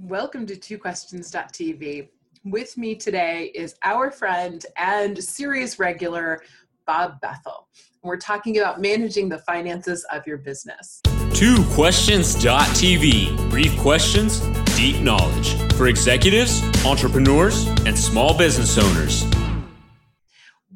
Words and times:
Welcome 0.00 0.44
to 0.46 0.56
Two 0.56 0.76
Questions.tv. 0.76 2.08
With 2.44 2.76
me 2.76 2.96
today 2.96 3.52
is 3.54 3.76
our 3.84 4.10
friend 4.10 4.66
and 4.76 5.16
series 5.22 5.78
regular, 5.78 6.42
Bob 6.84 7.20
Bethel. 7.20 7.68
We're 8.02 8.16
talking 8.16 8.58
about 8.58 8.80
managing 8.80 9.28
the 9.28 9.38
finances 9.38 10.04
of 10.10 10.26
your 10.26 10.38
business. 10.38 11.00
Two 11.32 11.64
Questions.tv. 11.74 13.50
Brief 13.50 13.78
questions, 13.78 14.40
deep 14.76 15.00
knowledge 15.00 15.54
for 15.74 15.86
executives, 15.86 16.60
entrepreneurs, 16.84 17.68
and 17.86 17.96
small 17.96 18.36
business 18.36 18.76
owners. 18.76 19.24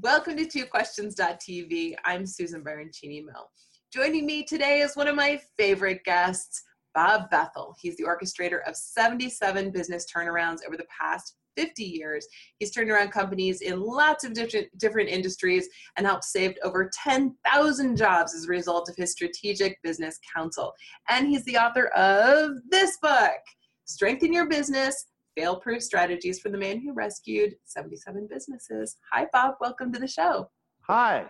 Welcome 0.00 0.37
to 0.37 0.46
Two 0.46 0.64
Questions.tv. 0.66 1.96
I'm 2.05 2.25
Susan 2.25 2.62
Baroncini 2.62 3.25
Moe. 3.25 3.48
Joining 3.93 4.27
me 4.27 4.45
today 4.45 4.79
is 4.79 4.95
one 4.95 5.09
of 5.09 5.16
my 5.16 5.41
favorite 5.57 6.05
guests, 6.05 6.62
Bob 6.99 7.30
Bethel. 7.30 7.77
He's 7.80 7.96
the 7.96 8.03
orchestrator 8.03 8.59
of 8.67 8.75
77 8.75 9.71
business 9.71 10.05
turnarounds 10.12 10.67
over 10.67 10.77
the 10.77 10.87
past 10.87 11.37
50 11.56 11.84
years. 11.84 12.27
He's 12.59 12.73
turned 12.73 12.91
around 12.91 13.12
companies 13.12 13.61
in 13.61 13.80
lots 13.80 14.25
of 14.25 14.33
different, 14.33 14.66
different 14.79 15.09
industries 15.09 15.69
and 15.97 16.05
helped 16.05 16.25
save 16.25 16.56
over 16.65 16.91
10,000 17.05 17.97
jobs 17.97 18.34
as 18.34 18.47
a 18.47 18.48
result 18.48 18.89
of 18.89 18.97
his 18.97 19.12
strategic 19.12 19.80
business 19.84 20.19
counsel. 20.34 20.73
And 21.09 21.29
he's 21.29 21.45
the 21.45 21.56
author 21.56 21.87
of 21.91 22.56
this 22.69 22.98
book, 23.01 23.39
Strengthen 23.84 24.33
Your 24.33 24.48
Business 24.48 25.06
Fail 25.37 25.61
Proof 25.61 25.84
Strategies 25.84 26.41
for 26.41 26.48
the 26.48 26.59
Man 26.59 26.80
Who 26.80 26.95
Rescued 26.95 27.55
77 27.62 28.27
Businesses. 28.28 28.97
Hi, 29.12 29.28
Bob. 29.33 29.55
Welcome 29.61 29.92
to 29.92 30.01
the 30.01 30.09
show. 30.09 30.51
Hi. 30.80 31.27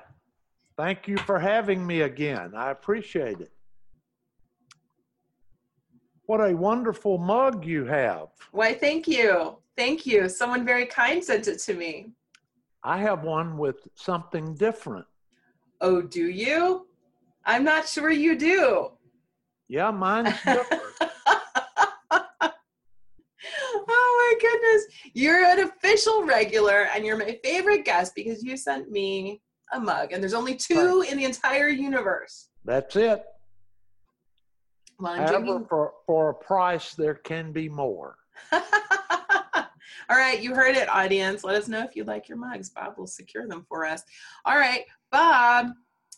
Thank 0.79 1.09
you 1.09 1.19
for 1.19 1.39
having 1.39 1.87
me 1.87 2.01
again. 2.01 2.53
I 2.57 2.71
appreciate 2.71 3.43
it. 3.43 3.53
What 6.29 6.41
a 6.41 6.55
wonderful 6.55 7.17
mug 7.17 7.65
you 7.65 7.87
have. 7.87 8.29
Why, 8.51 8.75
thank 8.75 9.09
you. 9.09 9.57
Thank 9.79 10.05
you. 10.05 10.29
Someone 10.29 10.63
very 10.63 10.85
kind 10.85 11.25
sent 11.25 11.49
it 11.49 11.59
to 11.61 11.73
me. 11.73 12.11
I 12.85 12.99
have 12.99 13.23
one 13.23 13.57
with 13.57 13.89
something 13.95 14.55
different. 14.55 15.07
Oh, 15.81 16.03
do 16.03 16.29
you? 16.29 16.87
I'm 17.47 17.65
not 17.65 17.89
sure 17.89 18.11
you 18.11 18.37
do. 18.37 18.91
Yeah, 19.69 19.91
mine's 19.91 20.35
different. 20.45 20.83
oh 22.11 22.51
my 23.89 24.35
goodness. 24.39 24.85
You're 25.15 25.47
an 25.47 25.61
official 25.61 26.25
regular 26.25 26.89
and 26.95 27.07
you're 27.07 27.17
my 27.17 27.41
favorite 27.43 27.87
guest 27.87 28.15
because 28.15 28.43
you 28.43 28.59
sent 28.59 28.91
me 28.91 29.41
a 29.73 29.81
mug 29.81 30.13
and 30.13 30.23
there's 30.23 30.35
only 30.35 30.57
two 30.57 31.01
right. 31.01 31.11
in 31.11 31.17
the 31.17 31.25
entire 31.25 31.69
universe. 31.69 32.51
That's 32.67 32.97
it. 32.97 33.25
However, 35.01 35.65
for, 35.69 35.93
for 36.07 36.31
a 36.31 36.35
price, 36.35 36.95
there 36.95 37.15
can 37.15 37.53
be 37.53 37.69
more. 37.69 38.17
All 40.11 40.17
right, 40.17 40.41
you 40.41 40.55
heard 40.55 40.77
it, 40.77 40.89
audience. 40.89 41.45
Let 41.45 41.57
us 41.57 41.69
know 41.69 41.85
if 41.85 41.95
you 41.95 42.05
like 42.05 42.29
your 42.29 42.39
mugs. 42.39 42.71
Bob 42.71 42.95
will 42.97 43.07
secure 43.07 43.47
them 43.47 43.67
for 43.69 43.85
us. 43.85 44.03
All 44.45 44.59
right, 44.59 44.85
Bob, 45.13 45.67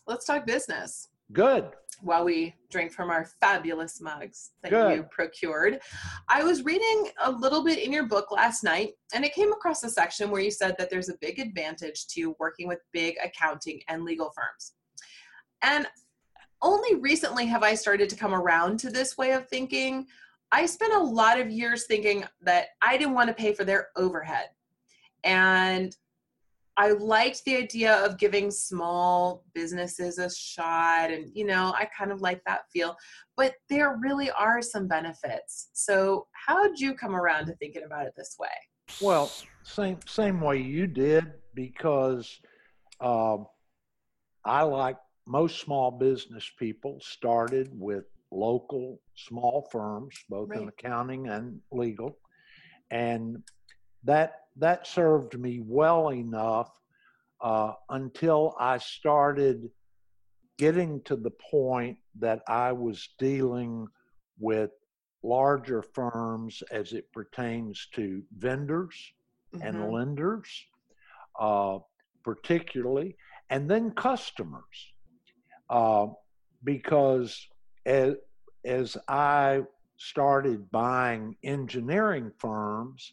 let's 0.07 0.27
talk 0.27 0.47
business. 0.47 1.09
Good. 1.33 1.71
While 2.01 2.25
we 2.25 2.55
drink 2.71 2.93
from 2.93 3.11
our 3.11 3.27
fabulous 3.41 4.01
mugs 4.01 4.53
that 4.63 4.71
Good. 4.71 4.97
you 4.97 5.03
procured, 5.11 5.81
I 6.29 6.43
was 6.43 6.65
reading 6.65 7.11
a 7.23 7.31
little 7.31 7.63
bit 7.63 7.79
in 7.79 7.93
your 7.93 8.07
book 8.07 8.31
last 8.31 8.65
night, 8.65 8.93
and 9.13 9.25
it 9.25 9.35
came 9.35 9.53
across 9.53 9.83
a 9.83 9.91
section 9.91 10.31
where 10.31 10.41
you 10.41 10.51
said 10.51 10.77
that 10.79 10.89
there's 10.89 11.09
a 11.09 11.19
big 11.21 11.39
advantage 11.39 12.07
to 12.09 12.35
working 12.39 12.69
with 12.69 12.79
big 12.93 13.17
accounting 13.23 13.81
and 13.89 14.05
legal 14.05 14.33
firms. 14.35 14.73
And 15.63 15.87
only 16.63 16.97
recently 16.97 17.47
have 17.47 17.63
I 17.63 17.75
started 17.75 18.09
to 18.11 18.17
come 18.17 18.35
around 18.35 18.79
to 18.81 18.91
this 18.91 19.17
way 19.17 19.33
of 19.33 19.49
thinking. 19.49 20.07
I 20.53 20.67
spent 20.67 20.93
a 20.93 20.99
lot 20.99 21.41
of 21.41 21.51
years 21.51 21.87
thinking 21.87 22.25
that 22.43 22.69
I 22.83 22.97
didn't 22.97 23.15
want 23.15 23.29
to 23.29 23.35
pay 23.35 23.53
for 23.53 23.65
their 23.65 23.89
overhead. 23.97 24.49
And 25.25 25.97
I 26.77 26.93
liked 26.93 27.45
the 27.45 27.57
idea 27.57 27.95
of 28.05 28.19
giving 28.19 28.51
small 28.51 29.45
businesses 29.55 30.19
a 30.19 30.31
shot. 30.35 31.11
And, 31.11 31.31
you 31.35 31.45
know, 31.45 31.75
I 31.77 31.87
kind 31.97 32.11
of 32.11 32.21
like 32.21 32.43
that 32.47 32.71
feel. 32.73 32.97
But 33.37 33.55
there 33.69 33.99
really 34.01 34.31
are 34.31 34.63
some 34.63 34.89
benefits. 34.89 35.69
So, 35.73 36.27
how 36.33 36.67
did 36.67 36.81
you 36.81 36.95
come 36.95 37.15
around 37.15 37.47
to 37.47 37.55
thinking 37.57 37.83
about 37.85 38.07
it 38.07 38.15
this 38.17 38.37
way? 38.39 38.49
Well, 39.01 39.31
same 39.63 39.99
same 40.07 40.41
way 40.41 40.59
you 40.59 40.87
did 40.87 41.33
because 41.55 42.41
um, 43.01 43.47
I 44.45 44.63
like 44.63 44.97
most 45.27 45.61
small 45.61 45.91
business 45.91 46.51
people 46.59 46.99
started 47.01 47.69
with 47.73 48.05
local 48.31 49.01
small 49.15 49.69
firms, 49.71 50.17
both 50.29 50.51
right. 50.51 50.61
in 50.61 50.69
accounting 50.69 51.29
and 51.29 51.61
legal, 51.71 52.19
and 52.91 53.43
that 54.05 54.45
that 54.57 54.87
served 54.87 55.39
me 55.39 55.61
well 55.65 56.13
enough 56.13 56.71
uh, 57.41 57.73
until 57.91 58.55
I 58.59 58.79
started 58.79 59.71
getting 60.59 61.01
to 61.03 61.17
the 61.17 61.31
point 61.31 61.97
that 62.19 62.43
I 62.47 62.73
was 62.73 63.09
dealing 63.19 63.87
with 64.39 64.71
larger 65.23 65.83
firms 65.83 66.63
as 66.71 66.93
it 66.93 67.11
pertains 67.13 67.89
to 67.95 68.23
vendors 68.37 68.95
mm-hmm. 69.55 69.67
and 69.67 69.93
lenders, 69.93 70.49
uh, 71.39 71.79
particularly, 72.25 73.17
and 73.49 73.71
then 73.71 73.91
customers 73.93 74.93
uh, 75.71 76.09
because 76.65 77.47
as, 77.87 78.15
as 78.65 78.97
I 79.09 79.63
started 79.97 80.71
buying 80.71 81.37
engineering 81.43 82.33
firms, 82.39 83.13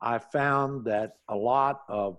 I 0.00 0.18
found 0.18 0.84
that 0.86 1.16
a 1.28 1.36
lot 1.36 1.82
of 1.88 2.18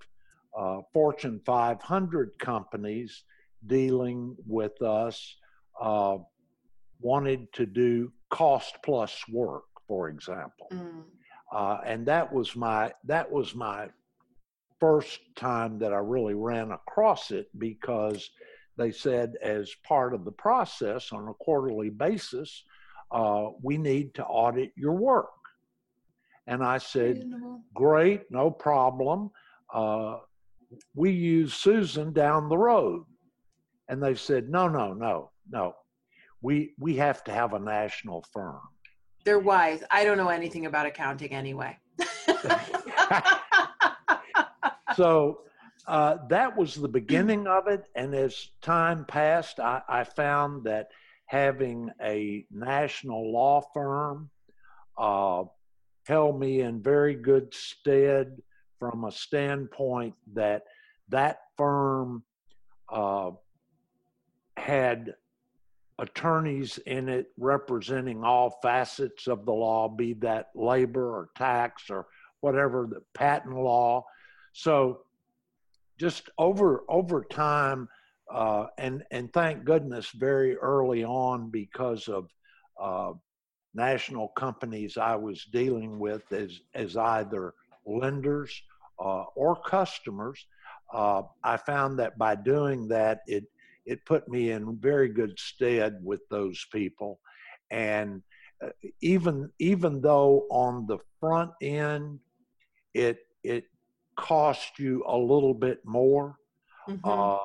uh, 0.56 0.82
Fortune 0.94 1.42
500 1.46 2.38
companies 2.40 3.24
dealing 3.66 4.36
with 4.46 4.82
us 4.82 5.36
uh, 5.80 6.18
wanted 7.00 7.52
to 7.54 7.66
do 7.66 8.12
cost 8.30 8.78
plus 8.84 9.24
work, 9.32 9.66
for 9.88 10.10
example. 10.10 10.68
Mm. 10.72 11.04
Uh, 11.52 11.80
and 11.86 12.06
that 12.06 12.32
was 12.34 12.56
my 12.56 12.92
that 13.06 13.32
was 13.32 13.56
my 13.56 13.88
first 14.80 15.20
time 15.36 15.80
that 15.80 15.94
I 15.94 15.98
really 15.98 16.34
ran 16.34 16.72
across 16.72 17.32
it 17.32 17.48
because 17.58 18.30
they 18.78 18.92
said 18.92 19.36
as 19.42 19.74
part 19.84 20.14
of 20.14 20.24
the 20.24 20.32
process 20.32 21.12
on 21.12 21.28
a 21.28 21.34
quarterly 21.34 21.90
basis, 21.90 22.64
uh, 23.12 23.48
we 23.62 23.78
need 23.78 24.14
to 24.16 24.26
audit 24.26 24.72
your 24.76 24.94
work. 24.94 25.30
And 26.46 26.64
I 26.64 26.78
said, 26.78 27.30
great, 27.74 28.32
no 28.32 28.52
problem. 28.52 29.32
Uh, 29.74 30.20
we 30.96 31.12
use 31.12 31.54
Susan 31.54 32.14
down 32.14 32.50
the 32.50 32.58
road. 32.58 33.04
And 33.90 34.02
they 34.02 34.16
said, 34.16 34.50
no, 34.50 34.68
no, 34.68 34.94
no, 34.94 35.32
no. 35.50 35.76
We, 36.42 36.74
we 36.80 36.96
have 36.98 37.24
to 37.26 37.32
have 37.32 37.54
a 37.54 37.60
national 37.60 38.26
firm. 38.32 38.60
They're 39.24 39.40
wise. 39.40 39.84
I 39.92 40.06
don't 40.06 40.18
know 40.18 40.30
anything 40.30 40.68
about 40.68 40.86
accounting 40.86 41.34
anyway. 41.34 41.78
so 44.96 45.42
uh, 45.88 46.18
that 46.30 46.58
was 46.58 46.76
the 46.76 46.88
beginning 46.90 47.48
of 47.48 47.68
it. 47.68 47.86
And 47.96 48.14
as 48.14 48.50
time 48.62 49.06
passed, 49.06 49.60
I, 49.60 49.82
I 49.88 50.04
found 50.04 50.66
that 50.66 50.90
having 51.26 51.90
a 52.02 52.46
national 52.52 53.32
law 53.32 53.62
firm 53.74 54.30
uh, 54.98 55.44
held 56.06 56.40
me 56.40 56.62
in 56.62 56.82
very 56.82 57.16
good 57.16 57.54
stead 57.54 58.42
from 58.80 59.06
a 59.06 59.12
standpoint 59.12 60.16
that 60.34 60.64
that 61.10 61.40
firm 61.58 62.24
uh, 62.90 63.32
had 64.58 65.16
attorneys 66.00 66.78
in 66.80 67.10
it 67.10 67.28
representing 67.38 68.24
all 68.24 68.60
facets 68.62 69.28
of 69.28 69.46
the 69.46 69.54
law, 69.54 69.88
be 69.88 70.14
that 70.14 70.50
labor 70.54 71.16
or 71.16 71.30
tax 71.36 71.90
or 71.90 72.08
whatever, 72.42 72.88
the 72.90 73.02
patent 73.14 73.56
law. 73.56 74.06
So 74.54 75.02
just 76.00 76.30
over 76.38 76.84
over 76.90 77.24
time, 77.24 77.88
uh, 78.32 78.68
and 78.78 79.04
and 79.12 79.32
thank 79.34 79.66
goodness, 79.66 80.10
very 80.12 80.56
early 80.58 81.04
on 81.04 81.50
because 81.50 82.08
of 82.08 82.30
uh, 82.82 83.14
national 83.74 84.30
companies 84.30 84.98
I 84.98 85.16
was 85.16 85.46
dealing 85.46 86.00
with 86.00 86.32
as 86.32 86.60
as 86.74 86.98
either 86.98 87.54
lenders 87.86 88.62
uh, 89.00 89.24
or 89.36 89.56
customers. 89.62 90.46
Uh, 90.94 91.24
I 91.44 91.58
found 91.58 92.00
that 92.00 92.18
by 92.18 92.36
doing 92.36 92.88
that, 92.90 93.22
it 93.28 93.46
it 93.86 94.06
put 94.06 94.28
me 94.28 94.52
in 94.52 94.78
very 94.80 95.10
good 95.10 95.38
stead 95.40 96.00
with 96.04 96.22
those 96.30 96.66
people, 96.72 97.20
and 97.72 98.22
uh, 98.64 98.70
even 99.02 99.50
even 99.60 100.02
though 100.02 100.46
on 100.50 100.86
the 100.88 100.98
front 101.20 101.52
end, 101.62 102.20
it 102.94 103.20
it 103.44 103.66
cost 104.18 104.80
you 104.80 105.04
a 105.08 105.18
little 105.18 105.54
bit 105.54 105.80
more 105.86 106.36
mm-hmm. 106.90 107.08
uh, 107.08 107.38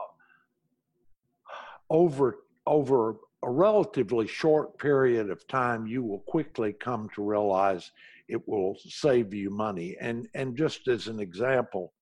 over 1.90 2.38
over 2.66 3.16
a 3.44 3.50
relatively 3.50 4.26
short 4.26 4.78
period 4.78 5.28
of 5.28 5.46
time 5.48 5.86
you 5.86 6.02
will 6.02 6.20
quickly 6.20 6.72
come 6.72 7.08
to 7.14 7.22
realize 7.22 7.90
it 8.28 8.48
will 8.48 8.76
save 8.88 9.34
you 9.34 9.50
money. 9.50 9.96
And 10.00 10.28
and 10.34 10.56
just 10.56 10.88
as 10.88 11.08
an 11.08 11.20
example, 11.20 11.92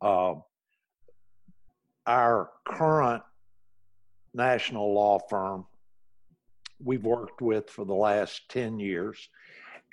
uh, 0.00 0.34
our 2.06 2.50
current 2.64 3.22
national 4.34 4.92
law 4.94 5.18
firm 5.30 5.66
we've 6.78 7.04
worked 7.04 7.40
with 7.40 7.70
for 7.70 7.84
the 7.84 7.94
last 7.94 8.48
10 8.50 8.78
years. 8.78 9.28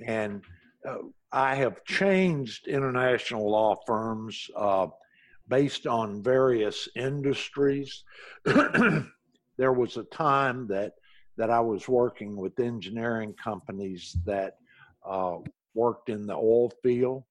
And 0.06 0.44
uh, 0.88 0.98
I 1.34 1.56
have 1.56 1.84
changed 1.84 2.68
international 2.68 3.50
law 3.50 3.76
firms 3.88 4.52
uh, 4.56 4.88
based 5.48 5.88
on 5.88 6.22
various 6.22 6.88
industries. 6.96 8.04
there 8.46 9.74
was 9.74 9.98
a 9.98 10.04
time 10.04 10.68
that 10.68 10.94
that 11.36 11.50
I 11.50 11.60
was 11.60 11.90
working 11.90 12.38
with 12.38 12.60
engineering 12.60 13.34
companies 13.44 14.16
that 14.26 14.58
uh, 15.04 15.38
worked 15.74 16.10
in 16.10 16.28
the 16.28 16.36
oil 16.36 16.72
field, 16.84 17.24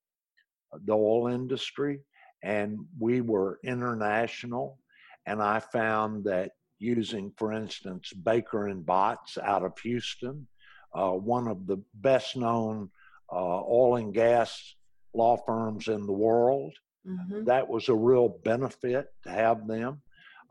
the 0.84 0.92
oil 0.92 1.28
industry, 1.28 2.00
and 2.42 2.78
we 2.98 3.20
were 3.20 3.60
international. 3.62 4.80
And 5.26 5.40
I 5.40 5.60
found 5.60 6.24
that 6.24 6.50
using, 6.80 7.32
for 7.36 7.52
instance, 7.52 8.12
Baker 8.12 8.66
and 8.66 8.84
Botts 8.84 9.38
out 9.38 9.62
of 9.64 9.78
Houston, 9.78 10.48
uh, 10.92 11.12
one 11.12 11.46
of 11.46 11.68
the 11.68 11.80
best 11.94 12.36
known 12.36 12.90
oil 13.34 13.96
and 13.96 14.14
gas 14.14 14.74
law 15.14 15.36
firms 15.36 15.88
in 15.88 16.06
the 16.06 16.12
world. 16.12 16.72
Mm-hmm. 17.06 17.44
That 17.44 17.68
was 17.68 17.88
a 17.88 17.94
real 17.94 18.28
benefit 18.44 19.06
to 19.24 19.30
have 19.30 19.66
them. 19.66 20.00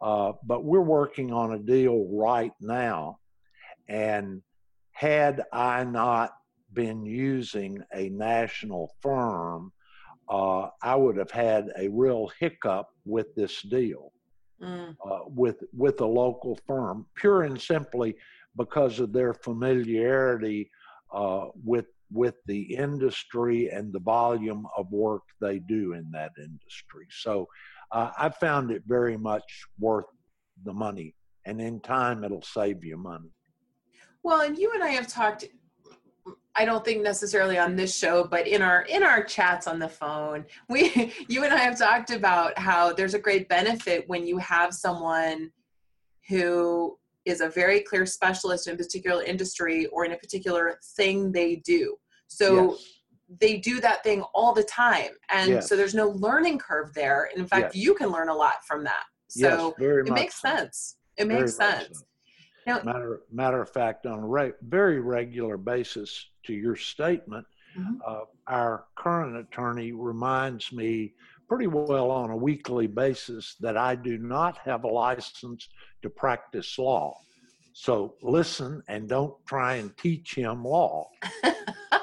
Uh, 0.01 0.33
but 0.43 0.63
we're 0.63 0.81
working 0.81 1.31
on 1.31 1.53
a 1.53 1.59
deal 1.59 2.07
right 2.11 2.53
now. 2.59 3.19
And 3.87 4.41
had 4.91 5.43
I 5.53 5.83
not 5.83 6.31
been 6.73 7.05
using 7.05 7.83
a 7.93 8.09
national 8.09 8.93
firm, 9.01 9.71
uh, 10.29 10.69
I 10.81 10.95
would 10.95 11.17
have 11.17 11.31
had 11.31 11.71
a 11.77 11.89
real 11.89 12.31
hiccup 12.39 12.87
with 13.05 13.35
this 13.35 13.61
deal 13.63 14.11
mm. 14.61 14.95
uh, 15.05 15.19
with 15.27 15.63
with 15.73 16.01
a 16.01 16.05
local 16.05 16.57
firm, 16.67 17.05
pure 17.15 17.43
and 17.43 17.59
simply 17.59 18.15
because 18.57 18.99
of 18.99 19.13
their 19.13 19.33
familiarity 19.33 20.69
uh, 21.13 21.47
with 21.63 21.85
with 22.11 22.35
the 22.45 22.75
industry 22.75 23.69
and 23.69 23.93
the 23.93 23.99
volume 23.99 24.67
of 24.77 24.91
work 24.91 25.23
they 25.39 25.59
do 25.59 25.93
in 25.93 26.09
that 26.11 26.31
industry. 26.37 27.07
So 27.09 27.47
uh, 27.91 28.11
I 28.17 28.29
found 28.29 28.71
it 28.71 28.83
very 28.85 29.17
much 29.17 29.65
worth 29.79 30.05
the 30.63 30.73
money, 30.73 31.15
and 31.45 31.61
in 31.61 31.79
time 31.79 32.23
it'll 32.23 32.41
save 32.41 32.83
you 32.83 32.97
money. 32.97 33.31
Well, 34.23 34.41
and 34.41 34.57
you 34.57 34.71
and 34.73 34.83
I 34.83 34.89
have 34.89 35.07
talked 35.07 35.45
I 36.53 36.65
don't 36.65 36.83
think 36.83 37.01
necessarily 37.01 37.57
on 37.57 37.75
this 37.75 37.97
show, 37.97 38.25
but 38.25 38.47
in 38.47 38.61
our 38.61 38.81
in 38.83 39.03
our 39.03 39.23
chats 39.23 39.67
on 39.67 39.79
the 39.79 39.87
phone, 39.87 40.45
we 40.69 41.13
you 41.27 41.43
and 41.43 41.53
I 41.53 41.59
have 41.59 41.77
talked 41.77 42.11
about 42.11 42.57
how 42.57 42.93
there's 42.93 43.13
a 43.13 43.19
great 43.19 43.47
benefit 43.47 44.07
when 44.07 44.27
you 44.27 44.37
have 44.37 44.73
someone 44.73 45.51
who 46.27 46.97
is 47.25 47.41
a 47.41 47.49
very 47.49 47.81
clear 47.81 48.05
specialist 48.05 48.67
in 48.67 48.73
a 48.73 48.77
particular 48.77 49.23
industry 49.23 49.85
or 49.87 50.05
in 50.05 50.11
a 50.11 50.17
particular 50.17 50.79
thing 50.95 51.31
they 51.31 51.57
do. 51.57 51.95
So 52.31 52.71
yes. 52.71 52.85
they 53.41 53.57
do 53.57 53.81
that 53.81 54.03
thing 54.03 54.21
all 54.33 54.53
the 54.53 54.63
time. 54.63 55.11
And 55.29 55.49
yes. 55.49 55.67
so 55.67 55.75
there's 55.75 55.93
no 55.93 56.09
learning 56.09 56.59
curve 56.59 56.93
there. 56.93 57.29
And 57.31 57.41
in 57.41 57.47
fact, 57.47 57.75
yes. 57.75 57.83
you 57.83 57.93
can 57.93 58.09
learn 58.09 58.29
a 58.29 58.33
lot 58.33 58.63
from 58.65 58.85
that. 58.85 59.03
So 59.27 59.75
it 59.77 60.09
makes 60.11 60.41
so. 60.41 60.47
sense. 60.47 60.95
It 61.17 61.27
makes 61.27 61.55
sense. 61.55 61.99
So. 61.99 62.05
Now, 62.65 62.81
matter, 62.83 63.21
matter 63.31 63.61
of 63.61 63.69
fact, 63.69 64.05
on 64.05 64.19
a 64.19 64.27
re- 64.27 64.53
very 64.61 65.01
regular 65.01 65.57
basis, 65.57 66.27
to 66.45 66.53
your 66.53 66.75
statement, 66.75 67.45
mm-hmm. 67.77 67.95
uh, 68.07 68.21
our 68.47 68.85
current 68.95 69.35
attorney 69.35 69.91
reminds 69.91 70.71
me 70.71 71.13
pretty 71.49 71.67
well 71.67 72.11
on 72.11 72.29
a 72.29 72.35
weekly 72.35 72.87
basis 72.87 73.55
that 73.59 73.75
I 73.75 73.95
do 73.95 74.17
not 74.17 74.57
have 74.59 74.85
a 74.85 74.87
license 74.87 75.67
to 76.01 76.09
practice 76.09 76.77
law. 76.77 77.13
So 77.73 78.15
listen 78.21 78.81
and 78.87 79.09
don't 79.09 79.33
try 79.45 79.75
and 79.75 79.95
teach 79.97 80.35
him 80.35 80.63
law. 80.63 81.09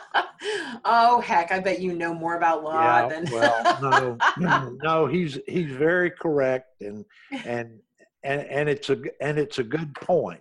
oh 0.85 1.21
heck, 1.21 1.53
I 1.53 1.61
bet 1.61 1.81
you 1.81 1.95
know 1.95 2.15
more 2.15 2.37
about 2.37 2.63
law 2.63 2.83
yeah, 2.83 3.09
than 3.09 3.25
well, 3.33 4.19
no, 4.39 4.77
no, 4.83 5.07
he's 5.07 5.39
he's 5.47 5.71
very 5.73 6.11
correct 6.11 6.81
and 6.81 7.05
and 7.45 7.81
and 8.23 8.43
and 8.43 8.69
it's 8.69 8.91
a 8.91 8.99
and 9.21 9.39
it's 9.39 9.59
a 9.59 9.65
good 9.65 9.95
point. 9.95 10.41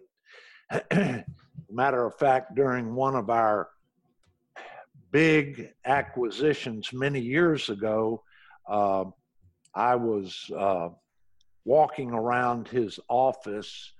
Matter 1.70 2.06
of 2.06 2.18
fact, 2.18 2.56
during 2.56 2.96
one 2.96 3.16
of 3.16 3.30
our 3.30 3.70
big 5.12 5.74
acquisitions 5.86 6.92
many 6.94 7.20
years 7.20 7.70
ago, 7.70 8.24
uh, 8.68 9.06
I 9.74 9.96
was 9.96 10.50
uh, 10.56 10.90
walking 11.66 12.12
around 12.12 12.68
his 12.68 13.00
office, 13.10 13.94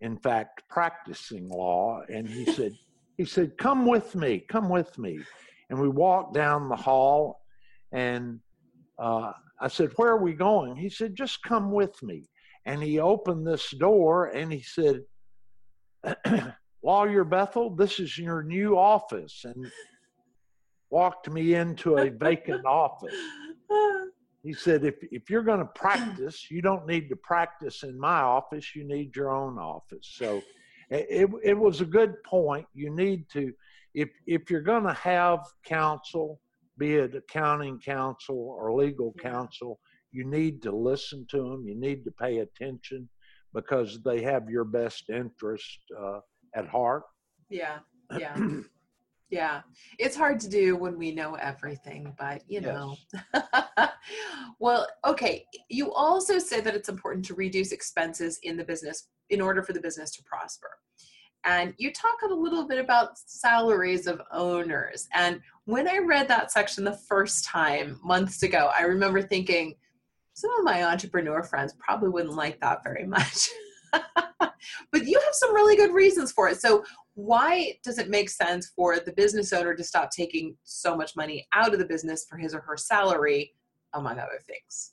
in 0.00 0.18
fact, 0.18 0.62
practicing 0.68 1.48
law, 1.48 2.02
and 2.08 2.28
he 2.28 2.44
said, 2.52 2.72
he 3.16 3.24
said, 3.24 3.56
"Come 3.56 3.86
with 3.86 4.14
me, 4.14 4.40
come 4.40 4.68
with 4.68 4.98
me," 4.98 5.20
and 5.70 5.80
we 5.80 5.88
walked 5.88 6.34
down 6.34 6.68
the 6.68 6.76
hall, 6.76 7.40
and 7.92 8.40
uh, 8.98 9.32
I 9.60 9.68
said, 9.68 9.90
"Where 9.96 10.10
are 10.10 10.22
we 10.22 10.34
going?" 10.34 10.76
He 10.76 10.88
said, 10.88 11.14
"Just 11.14 11.42
come 11.42 11.72
with 11.72 12.02
me," 12.02 12.28
and 12.64 12.82
he 12.82 12.98
opened 13.00 13.46
this 13.46 13.70
door, 13.70 14.26
and 14.26 14.52
he 14.52 14.62
said. 14.62 15.02
Lawyer 16.82 17.24
Bethel, 17.24 17.74
this 17.74 17.98
is 17.98 18.16
your 18.16 18.44
new 18.44 18.78
office. 18.78 19.44
And 19.44 19.66
walked 20.90 21.30
me 21.30 21.54
into 21.54 21.98
a 21.98 22.10
vacant 22.10 22.64
office. 22.66 23.14
He 24.42 24.52
said, 24.52 24.84
if, 24.84 24.94
if 25.10 25.28
you're 25.28 25.42
going 25.42 25.58
to 25.58 25.66
practice, 25.74 26.50
you 26.50 26.62
don't 26.62 26.86
need 26.86 27.08
to 27.08 27.16
practice 27.16 27.82
in 27.82 27.98
my 27.98 28.20
office, 28.20 28.76
you 28.76 28.84
need 28.84 29.16
your 29.16 29.32
own 29.32 29.58
office. 29.58 30.08
So 30.14 30.40
it, 30.88 31.28
it 31.42 31.58
was 31.58 31.80
a 31.80 31.84
good 31.84 32.22
point. 32.22 32.66
You 32.72 32.94
need 32.94 33.28
to, 33.30 33.52
if, 33.96 34.10
if 34.26 34.50
you're 34.50 34.60
going 34.60 34.84
to 34.84 34.92
have 34.92 35.40
counsel, 35.64 36.38
be 36.78 36.96
it 36.96 37.16
accounting 37.16 37.80
counsel 37.80 38.36
or 38.36 38.74
legal 38.74 39.14
counsel, 39.18 39.80
you 40.12 40.24
need 40.24 40.62
to 40.62 40.70
listen 40.70 41.26
to 41.30 41.38
them, 41.38 41.64
you 41.66 41.74
need 41.74 42.04
to 42.04 42.10
pay 42.10 42.38
attention 42.38 43.08
because 43.54 43.98
they 44.04 44.20
have 44.20 44.50
your 44.50 44.64
best 44.64 45.08
interest 45.08 45.78
uh, 45.98 46.20
at 46.54 46.68
heart. 46.68 47.04
Yeah, 47.48 47.78
yeah. 48.18 48.36
Yeah, 49.28 49.62
it's 49.98 50.14
hard 50.14 50.38
to 50.40 50.48
do 50.48 50.76
when 50.76 50.96
we 50.96 51.10
know 51.10 51.34
everything, 51.34 52.14
but 52.16 52.42
you 52.46 52.60
know. 52.60 52.96
well, 54.60 54.86
okay. 55.04 55.44
You 55.68 55.92
also 55.92 56.38
said 56.38 56.62
that 56.62 56.76
it's 56.76 56.88
important 56.88 57.24
to 57.24 57.34
reduce 57.34 57.72
expenses 57.72 58.38
in 58.44 58.56
the 58.56 58.62
business 58.62 59.08
in 59.30 59.40
order 59.40 59.64
for 59.64 59.72
the 59.72 59.80
business 59.80 60.12
to 60.12 60.22
prosper. 60.22 60.68
And 61.46 61.74
you 61.78 61.92
talk 61.92 62.16
a 62.28 62.34
little 62.34 62.66
bit 62.66 62.78
about 62.78 63.16
salaries 63.16 64.08
of 64.08 64.20
owners. 64.32 65.08
And 65.14 65.40
when 65.64 65.88
I 65.88 65.98
read 65.98 66.26
that 66.28 66.50
section 66.50 66.82
the 66.82 66.92
first 66.92 67.44
time 67.44 68.00
months 68.02 68.42
ago, 68.42 68.70
I 68.76 68.82
remember 68.82 69.22
thinking, 69.22 69.76
some 70.34 70.50
of 70.58 70.64
my 70.64 70.84
entrepreneur 70.84 71.42
friends 71.44 71.72
probably 71.78 72.08
wouldn't 72.08 72.34
like 72.34 72.60
that 72.60 72.82
very 72.82 73.06
much. 73.06 73.48
but 73.92 75.06
you 75.06 75.18
have 75.18 75.32
some 75.32 75.54
really 75.54 75.76
good 75.76 75.94
reasons 75.94 76.32
for 76.32 76.48
it. 76.48 76.60
So, 76.60 76.84
why 77.14 77.78
does 77.82 77.96
it 77.98 78.10
make 78.10 78.28
sense 78.28 78.66
for 78.76 78.98
the 79.00 79.12
business 79.12 79.52
owner 79.54 79.74
to 79.74 79.82
stop 79.82 80.10
taking 80.10 80.54
so 80.64 80.94
much 80.94 81.16
money 81.16 81.46
out 81.54 81.72
of 81.72 81.78
the 81.78 81.86
business 81.86 82.26
for 82.28 82.36
his 82.36 82.54
or 82.54 82.60
her 82.60 82.76
salary, 82.76 83.54
among 83.94 84.18
other 84.18 84.38
things? 84.46 84.92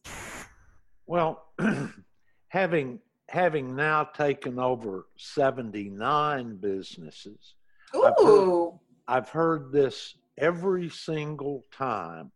Well, 1.06 1.44
having 2.48 3.00
having 3.34 3.76
now 3.76 4.04
taken 4.04 4.60
over 4.60 5.08
79 5.18 6.56
businesses, 6.58 7.56
I've 7.96 8.14
heard, 8.24 8.70
I've 9.08 9.30
heard, 9.30 9.72
this 9.72 10.14
every 10.38 10.88
single 10.88 11.64
time. 11.76 12.32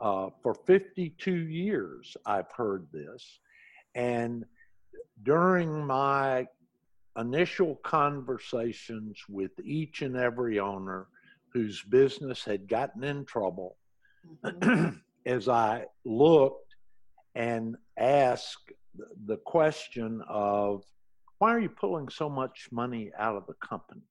Uh, 0.00 0.30
for 0.42 0.54
52 0.54 1.30
years, 1.30 2.16
I've 2.24 2.50
heard 2.50 2.86
this. 2.94 3.40
And 3.94 4.46
during 5.22 5.86
my 5.86 6.46
initial 7.18 7.76
conversations 7.84 9.18
with 9.28 9.52
each 9.62 10.00
and 10.00 10.16
every 10.16 10.58
owner 10.58 11.08
whose 11.52 11.82
business 11.82 12.42
had 12.42 12.66
gotten 12.66 13.04
in 13.04 13.26
trouble, 13.26 13.76
mm-hmm. 14.42 14.96
as 15.26 15.50
I 15.50 15.84
looked 16.06 16.74
and 17.34 17.76
asked 17.98 18.72
the 19.26 19.36
question 19.38 20.22
of, 20.28 20.82
why 21.38 21.54
are 21.54 21.60
you 21.60 21.68
pulling 21.68 22.08
so 22.08 22.28
much 22.28 22.68
money 22.70 23.10
out 23.18 23.36
of 23.36 23.46
the 23.46 23.54
company? 23.66 24.02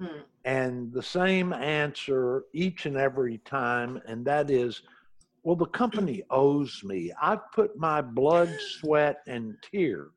Mm. 0.00 0.22
And 0.44 0.92
the 0.92 1.02
same 1.02 1.52
answer 1.52 2.44
each 2.52 2.86
and 2.86 2.96
every 2.96 3.38
time, 3.38 4.00
and 4.06 4.24
that 4.26 4.50
is, 4.50 4.82
well, 5.42 5.56
the 5.56 5.66
company 5.66 6.22
owes 6.30 6.82
me. 6.84 7.12
I've 7.20 7.50
put 7.52 7.76
my 7.76 8.02
blood, 8.02 8.50
sweat, 8.80 9.18
and 9.26 9.54
tears 9.70 10.10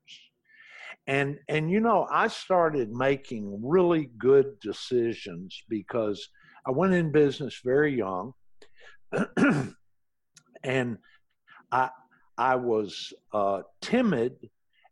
and 1.06 1.38
and 1.48 1.70
you 1.72 1.80
know 1.80 2.08
i 2.12 2.28
started 2.28 2.92
making 2.92 3.62
really 3.64 4.10
good 4.18 4.60
decisions 4.60 5.64
because 5.70 6.30
I 6.68 6.72
went 6.72 6.94
in 6.94 7.14
business 7.14 7.62
very 7.64 7.96
young, 7.96 8.34
and 10.64 10.98
I 11.72 11.90
I 12.38 12.56
was 12.56 13.14
uh, 13.34 13.64
timid 13.82 14.50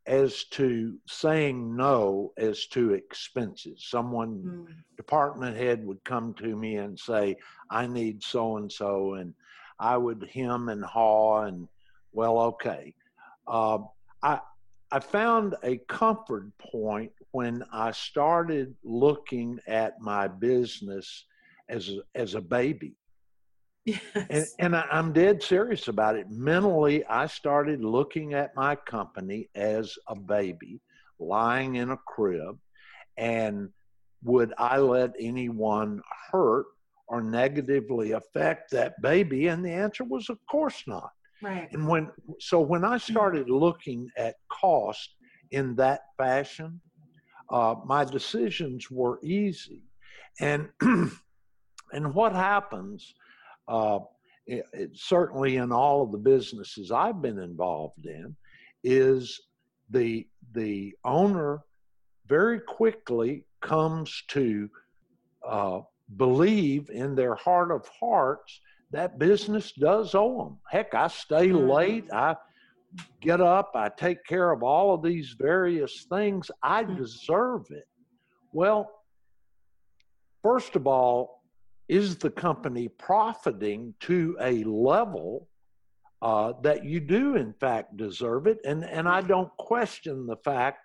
as 0.08 0.44
to 0.46 0.98
saying 1.08 1.76
no 1.76 2.32
as 2.38 2.68
to 2.68 2.94
expenses. 2.94 3.86
Someone, 3.88 4.68
mm. 4.70 4.98
department 4.98 5.58
head, 5.58 5.86
would 5.86 6.04
come 6.04 6.34
to 6.36 6.56
me 6.56 6.76
and 6.76 7.00
say, 7.00 7.38
"I 7.70 7.88
need 7.88 8.24
so 8.24 8.58
and 8.58 8.72
so," 8.72 9.16
and 9.16 9.34
I 9.80 9.98
would 9.98 10.30
hem 10.34 10.70
and 10.70 10.84
haw 10.84 11.44
and, 11.44 11.68
well, 12.12 12.40
okay. 12.40 12.94
Uh, 13.48 13.80
I 14.22 14.40
I 14.92 15.00
found 15.00 15.56
a 15.64 15.78
comfort 15.90 16.52
point 16.72 17.12
when 17.32 17.64
I 17.74 17.92
started 17.92 18.76
looking 18.84 19.60
at 19.68 20.00
my 20.00 20.28
business 20.28 21.26
as 21.68 21.92
as 22.14 22.36
a 22.36 22.42
baby. 22.42 22.96
Yes. 23.86 24.02
And, 24.30 24.46
and 24.60 24.76
I, 24.76 24.88
I'm 24.92 25.14
dead 25.14 25.44
serious 25.44 25.88
about 25.88 26.16
it. 26.16 26.30
Mentally, 26.30 27.06
I 27.06 27.28
started 27.28 27.84
looking 27.84 28.34
at 28.34 28.56
my 28.56 28.76
company 28.76 29.50
as 29.56 29.96
a 30.08 30.16
baby 30.16 30.82
lying 31.20 31.76
in 31.76 31.92
a 31.92 31.98
crib. 31.98 32.58
And 33.18 33.70
would 34.24 34.54
I 34.58 34.80
let 34.80 35.12
anyone 35.20 36.02
hurt 36.32 36.66
or 37.08 37.22
negatively 37.22 38.14
affect 38.14 38.72
that 38.72 39.00
baby? 39.02 39.48
And 39.48 39.64
the 39.64 39.72
answer 39.72 40.04
was, 40.04 40.30
of 40.30 40.40
course 40.50 40.84
not. 40.88 41.12
Right. 41.42 41.72
And 41.72 41.88
when 41.88 42.10
so 42.40 42.60
when 42.60 42.84
I 42.84 42.98
started 42.98 43.50
looking 43.50 44.10
at 44.18 44.36
cost 44.50 45.16
in 45.52 45.76
that 45.76 46.02
fashion, 46.18 46.82
uh, 47.52 47.76
my 47.86 48.04
decisions 48.04 48.90
were 48.90 49.20
easy. 49.24 49.84
And 50.40 50.70
and 50.82 52.14
what 52.14 52.34
happens 52.34 53.14
uh, 53.68 54.00
it, 54.48 54.66
it, 54.74 54.90
certainly 54.94 55.58
in 55.58 55.72
all 55.72 56.04
of 56.04 56.12
the 56.12 56.18
businesses 56.18 56.92
I've 56.92 57.22
been 57.22 57.40
involved 57.40 58.06
in, 58.06 58.36
is 58.84 59.40
the 59.90 60.28
the 60.54 60.94
owner 61.04 61.62
very 62.28 62.60
quickly 62.60 63.46
comes 63.62 64.24
to 64.30 64.70
uh, 65.48 65.82
believe 66.18 66.90
in 66.90 67.16
their 67.16 67.36
heart 67.36 67.72
of 67.72 67.88
hearts 68.00 68.60
that 68.92 69.20
business 69.20 69.72
does 69.74 70.16
owe 70.16 70.38
them. 70.38 70.58
Heck, 70.70 70.94
I 70.94 71.08
stay 71.08 71.50
mm-hmm. 71.50 71.70
late. 71.70 72.06
I 72.14 72.36
get 73.22 73.42
up. 73.42 73.72
I 73.76 73.90
take 73.90 74.24
care 74.26 74.52
of 74.52 74.64
all 74.64 74.94
of 74.94 75.04
these 75.04 75.36
various 75.38 76.06
things. 76.10 76.50
I 76.64 76.84
mm. 76.84 76.98
deserve 76.98 77.66
it. 77.72 77.88
Well, 78.54 78.90
first 80.44 80.76
of 80.76 80.88
all, 80.88 81.35
is 81.88 82.18
the 82.18 82.30
company 82.30 82.88
profiting 82.88 83.94
to 84.02 84.36
a 84.42 84.64
level 84.64 85.48
uh, 86.22 86.54
that 86.64 86.86
you 86.86 87.00
do 87.00 87.36
in 87.36 87.54
fact 87.54 87.98
deserve 87.98 88.48
it? 88.48 88.60
And 88.66 88.84
and 88.84 89.08
i 89.08 89.22
don't 89.22 89.52
question 89.58 90.26
the 90.26 90.38
fact 90.38 90.80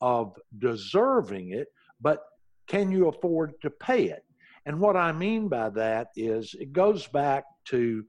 of 0.00 0.36
deserving 0.58 1.52
it 1.52 1.68
but 2.00 2.20
can 2.66 2.90
you 2.90 3.08
afford 3.08 3.60
to 3.60 3.70
pay 3.70 4.04
it? 4.04 4.24
And 4.66 4.80
what 4.80 4.96
i 4.96 5.12
mean 5.12 5.48
by 5.48 5.70
that 5.70 6.08
is 6.16 6.54
it 6.58 6.72
goes 6.72 7.06
back 7.06 7.44
to 7.66 8.04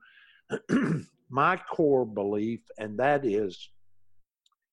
my 1.29 1.57
core 1.57 2.05
belief 2.05 2.61
and 2.77 2.97
that 2.99 3.25
is 3.25 3.69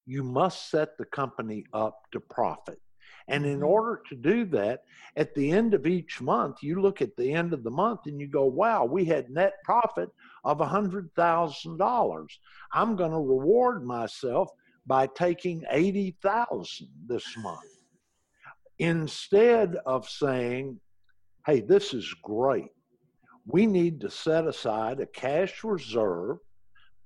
you 0.06 0.22
must 0.22 0.70
set 0.70 0.98
the 0.98 1.04
company 1.06 1.64
up 1.72 1.96
to 2.12 2.20
profit 2.20 2.78
and 3.28 3.44
in 3.44 3.56
mm-hmm. 3.56 3.64
order 3.64 4.02
to 4.08 4.16
do 4.16 4.44
that, 4.46 4.82
at 5.16 5.34
the 5.34 5.50
end 5.50 5.74
of 5.74 5.86
each 5.86 6.20
month, 6.20 6.56
you 6.62 6.80
look 6.80 7.02
at 7.02 7.16
the 7.16 7.32
end 7.32 7.52
of 7.52 7.62
the 7.62 7.70
month 7.70 8.00
and 8.06 8.20
you 8.20 8.26
go, 8.26 8.44
wow, 8.44 8.84
we 8.84 9.04
had 9.04 9.30
net 9.30 9.54
profit 9.64 10.08
of 10.44 10.58
$100,000. 10.58 12.26
I'm 12.72 12.96
going 12.96 13.10
to 13.10 13.18
reward 13.18 13.84
myself 13.84 14.50
by 14.86 15.06
taking 15.06 15.62
80,000 15.70 16.88
this 17.06 17.24
month. 17.38 17.60
Instead 18.78 19.76
of 19.86 20.08
saying, 20.08 20.80
hey, 21.46 21.60
this 21.60 21.94
is 21.94 22.12
great. 22.22 22.70
We 23.46 23.66
need 23.66 24.00
to 24.00 24.10
set 24.10 24.46
aside 24.46 25.00
a 25.00 25.06
cash 25.06 25.62
reserve 25.62 26.38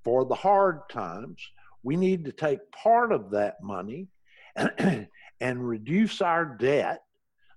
for 0.04 0.24
the 0.24 0.34
hard 0.34 0.88
times. 0.90 1.40
We 1.82 1.96
need 1.96 2.24
to 2.26 2.32
take 2.32 2.60
part 2.72 3.12
of 3.12 3.30
that 3.32 3.56
money 3.62 4.08
and 5.40 5.66
reduce 5.66 6.20
our 6.20 6.44
debt. 6.44 7.02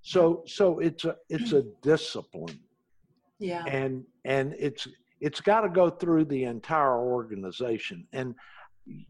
So 0.01 0.43
so 0.45 0.79
it's 0.79 1.05
a 1.05 1.15
it's 1.29 1.53
a 1.53 1.63
discipline. 1.81 2.59
Yeah. 3.39 3.63
And 3.65 4.03
and 4.25 4.55
it's 4.57 4.87
it's 5.21 5.41
got 5.41 5.61
to 5.61 5.69
go 5.69 5.89
through 5.89 6.25
the 6.25 6.45
entire 6.45 6.97
organization. 6.97 8.07
And 8.13 8.35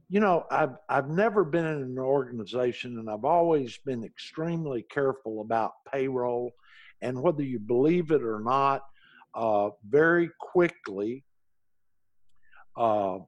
you 0.09 0.19
know, 0.19 0.45
I've 0.51 0.75
I've 0.89 1.09
never 1.09 1.43
been 1.43 1.65
in 1.65 1.81
an 1.83 1.99
organization 1.99 2.99
and 2.99 3.09
I've 3.09 3.25
always 3.25 3.77
been 3.85 4.03
extremely 4.03 4.85
careful 4.89 5.41
about 5.41 5.73
payroll 5.91 6.51
and 7.01 7.21
whether 7.21 7.43
you 7.43 7.59
believe 7.59 8.11
it 8.11 8.23
or 8.23 8.41
not, 8.41 8.81
uh, 9.35 9.69
very 9.87 10.29
quickly 10.39 11.23
uh, 12.75 13.19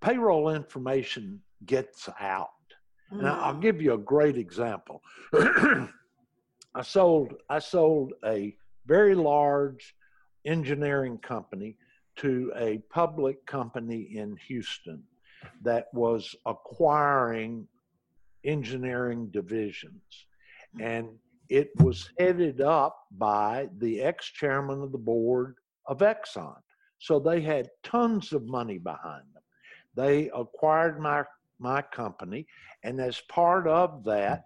payroll 0.00 0.50
information 0.50 1.40
gets 1.64 2.08
out 2.20 2.50
Mm. 3.12 3.18
And 3.18 3.28
I'll 3.28 3.54
give 3.58 3.80
you 3.80 3.94
a 3.94 3.98
great 3.98 4.36
example. 4.36 5.02
I 5.32 6.82
sold 6.82 7.34
I 7.48 7.58
sold 7.58 8.12
a 8.24 8.56
very 8.86 9.14
large 9.14 9.94
engineering 10.44 11.18
company 11.18 11.76
to 12.16 12.52
a 12.56 12.78
public 12.90 13.44
company 13.46 14.08
in 14.14 14.36
Houston 14.48 15.02
that 15.62 15.86
was 15.92 16.34
acquiring 16.46 17.66
engineering 18.44 19.28
divisions. 19.32 20.26
And 20.80 21.08
it 21.48 21.70
was 21.78 22.10
headed 22.18 22.60
up 22.60 23.06
by 23.12 23.68
the 23.78 24.02
ex 24.02 24.26
chairman 24.26 24.82
of 24.82 24.92
the 24.92 24.98
board 24.98 25.56
of 25.86 25.98
Exxon. 25.98 26.56
So 26.98 27.18
they 27.18 27.40
had 27.40 27.68
tons 27.82 28.32
of 28.32 28.46
money 28.46 28.78
behind 28.78 29.24
them. 29.34 29.42
They 29.94 30.30
acquired 30.30 31.00
my 31.00 31.24
my 31.58 31.82
company. 31.82 32.46
And 32.86 33.00
as 33.00 33.20
part 33.28 33.66
of 33.66 34.04
that, 34.04 34.44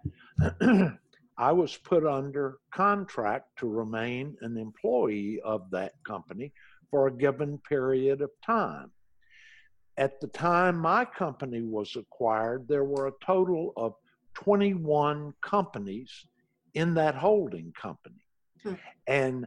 I 1.37 1.51
was 1.51 1.77
put 1.77 2.07
under 2.07 2.57
contract 2.73 3.59
to 3.59 3.69
remain 3.69 4.35
an 4.41 4.57
employee 4.57 5.39
of 5.45 5.69
that 5.69 5.93
company 6.03 6.51
for 6.89 7.05
a 7.05 7.13
given 7.15 7.59
period 7.59 8.21
of 8.21 8.31
time. 8.43 8.91
At 9.95 10.19
the 10.21 10.27
time 10.27 10.75
my 10.75 11.05
company 11.05 11.61
was 11.61 11.95
acquired, 11.95 12.67
there 12.67 12.83
were 12.83 13.07
a 13.07 13.23
total 13.23 13.73
of 13.77 13.93
21 14.33 15.35
companies 15.41 16.11
in 16.73 16.95
that 16.95 17.13
holding 17.13 17.71
company. 17.79 18.25
Hmm. 18.63 18.73
And 19.05 19.45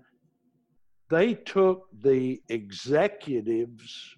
they 1.11 1.35
took 1.35 1.89
the 2.01 2.41
executives 2.49 4.15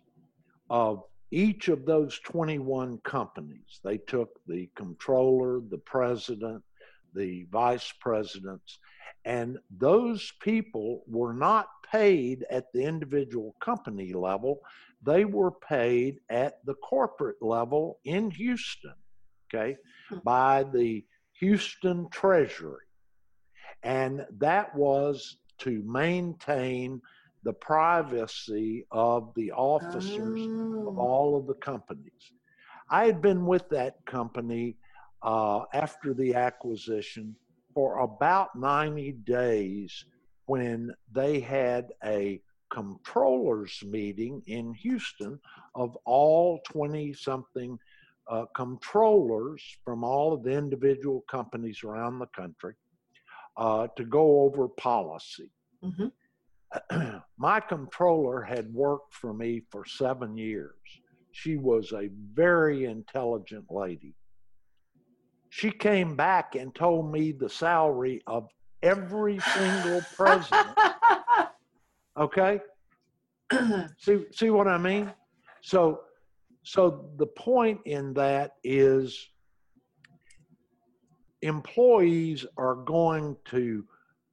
of 0.68 1.02
each 1.30 1.68
of 1.68 1.85
those 1.85 2.18
21 2.21 2.99
companies, 2.99 3.80
they 3.83 3.99
took 3.99 4.30
the 4.47 4.71
controller, 4.76 5.61
the 5.71 5.78
president, 5.78 6.62
the 7.14 7.47
vice 7.50 7.92
presidents, 8.00 8.78
and 9.25 9.59
those 9.76 10.33
people 10.40 11.02
were 11.09 11.35
not 11.35 11.68
paid 11.90 12.45
at 12.50 12.66
the 12.73 12.83
individual 12.83 13.56
company 13.61 14.12
level. 14.12 14.61
They 15.02 15.25
were 15.25 15.50
paid 15.50 16.21
at 16.30 16.64
the 16.64 16.75
corporate 16.75 17.42
level 17.42 17.99
in 18.04 18.30
Houston, 18.30 18.95
okay, 19.49 19.76
hmm. 20.09 20.18
by 20.25 20.64
the 20.64 21.04
Houston 21.40 22.09
Treasury. 22.11 22.85
And 23.83 24.25
that 24.38 24.75
was 24.75 25.38
to 25.59 25.83
maintain 25.85 27.00
the 27.47 27.53
privacy 27.53 28.85
of 28.91 29.33
the 29.37 29.53
officers 29.53 30.41
oh. 30.41 30.88
of 30.88 30.99
all 30.99 31.37
of 31.37 31.47
the 31.47 31.55
companies. 31.55 32.33
I 32.91 33.07
had 33.07 33.23
been 33.23 33.47
with 33.47 33.69
that 33.69 34.05
company 34.05 34.76
uh, 35.23 35.62
after 35.73 36.12
the 36.12 36.35
acquisition 36.35 37.37
for 37.73 38.00
about 38.00 38.57
90 38.57 39.12
days 39.25 40.05
when 40.47 40.93
they 41.12 41.38
had 41.38 41.93
a 42.05 42.41
controllers 42.69 43.81
meeting 43.87 44.43
in 44.49 44.75
Houston 44.75 45.38
of 45.76 45.97
all 46.05 46.61
20 46.65 47.12
something 47.12 47.79
uh, 48.29 48.47
controllers 48.57 49.62
from 49.85 50.03
all 50.03 50.33
of 50.33 50.43
the 50.43 50.50
individual 50.50 51.23
companies 51.31 51.85
around 51.85 52.19
the 52.19 52.26
country 52.26 52.75
uh, 53.57 53.87
to 53.97 54.05
go 54.05 54.41
over 54.41 54.67
policy. 54.67 55.53
Mm-hmm. 55.85 56.09
my 57.39 57.61
controller 57.61 58.43
had 58.43 58.73
worked 58.73 59.15
for 59.15 59.33
me 59.33 59.63
for 59.71 59.85
seven 59.85 60.37
years. 60.37 60.75
She 61.33 61.57
was 61.57 61.93
a 61.93 62.11
very 62.33 62.85
intelligent 62.85 63.67
lady. 63.71 64.15
She 65.51 65.71
came 65.71 66.17
back 66.17 66.55
and 66.55 66.75
told 66.75 67.13
me 67.13 67.33
the 67.33 67.49
salary 67.49 68.23
of 68.27 68.49
every 68.83 69.39
single 69.39 70.03
president. 70.17 70.79
Okay? 72.19 72.61
see 73.99 74.25
see 74.33 74.51
what 74.51 74.67
I 74.67 74.79
mean? 74.79 75.13
So 75.63 76.01
so 76.63 77.11
the 77.19 77.27
point 77.27 77.81
in 77.85 78.15
that 78.15 78.53
is 78.65 79.29
employees 81.43 82.47
are 82.57 82.75
going 82.75 83.37
to 83.51 83.85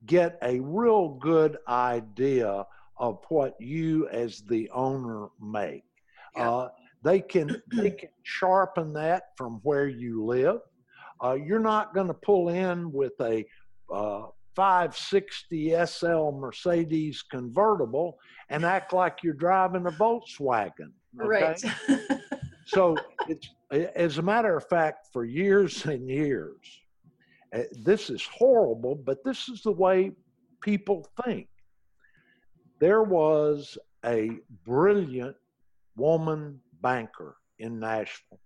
get 0.06 0.38
a 0.42 0.60
real 0.60 1.10
good 1.10 1.58
idea 1.68 2.66
of 2.98 3.20
what 3.30 3.60
you 3.60 4.08
as 4.10 4.42
the 4.42 4.70
owner 4.72 5.28
make. 5.42 5.84
Yeah. 6.36 6.50
Uh, 6.50 6.70
they 7.04 7.20
can 7.20 7.62
they 7.72 7.92
can 7.92 8.10
sharpen 8.24 8.94
that 8.94 9.30
from 9.38 9.60
where 9.64 9.88
you 9.88 10.24
live. 10.24 10.60
Uh, 11.24 11.34
you're 11.34 11.60
not 11.60 11.94
going 11.94 12.08
to 12.08 12.14
pull 12.14 12.50
in 12.50 12.92
with 12.92 13.14
a 13.22 13.46
uh, 13.94 14.24
560 14.56 15.86
SL 15.86 16.32
Mercedes 16.32 17.24
convertible 17.24 18.20
and 18.50 18.66
act 18.66 18.94
like 18.94 19.24
you're 19.24 19.34
driving 19.34 19.86
a 19.88 19.92
Volkswagen. 19.92 20.92
Okay? 21.20 21.28
Right. 21.28 21.64
so 22.66 22.96
it's 23.28 23.50
as 23.96 24.18
a 24.18 24.22
matter 24.22 24.56
of 24.56 24.68
fact, 24.68 25.08
for 25.12 25.26
years 25.26 25.86
and 25.86 26.08
years, 26.08 26.58
Eh, 27.54 27.66
this 27.72 28.10
is 28.10 28.26
horrible, 28.26 28.96
but 28.96 29.24
this 29.24 29.48
is 29.48 29.62
the 29.62 29.72
way 29.72 30.12
people 30.62 31.08
think. 31.24 31.48
There 32.80 33.04
was 33.04 33.78
a 34.04 34.32
brilliant 34.66 35.36
woman 35.96 36.60
banker 36.82 37.38
in 37.60 37.80
Nashville. 37.80 38.40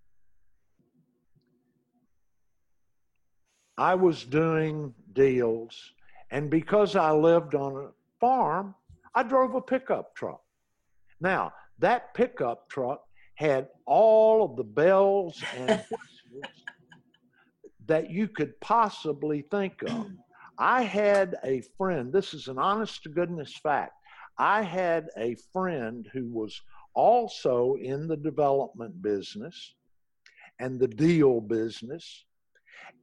I 3.78 3.94
was 3.94 4.24
doing 4.24 4.92
deals, 5.12 5.92
and 6.30 6.50
because 6.50 6.94
I 6.96 7.12
lived 7.12 7.54
on 7.54 7.76
a 7.76 7.88
farm, 8.20 8.74
I 9.14 9.22
drove 9.22 9.54
a 9.54 9.60
pickup 9.60 10.14
truck. 10.14 10.42
Now, 11.20 11.52
that 11.78 12.12
pickup 12.12 12.68
truck 12.68 13.02
had 13.36 13.68
all 13.86 14.44
of 14.44 14.56
the 14.56 14.64
bells 14.64 15.42
and 15.56 15.68
whistles 15.68 16.64
that 17.88 18.10
you 18.10 18.28
could 18.28 18.58
possibly 18.60 19.42
think 19.50 19.82
of. 19.82 20.06
I 20.58 20.82
had 20.82 21.36
a 21.44 21.62
friend, 21.76 22.12
this 22.12 22.34
is 22.34 22.48
an 22.48 22.58
honest 22.58 23.02
to 23.04 23.08
goodness 23.08 23.56
fact. 23.56 23.92
I 24.38 24.62
had 24.62 25.08
a 25.16 25.36
friend 25.52 26.08
who 26.12 26.26
was 26.26 26.60
also 26.94 27.76
in 27.80 28.06
the 28.06 28.16
development 28.16 29.02
business 29.02 29.74
and 30.60 30.78
the 30.78 30.88
deal 30.88 31.40
business. 31.40 32.24